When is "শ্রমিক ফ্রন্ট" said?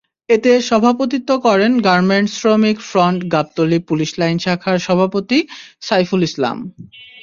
2.39-3.19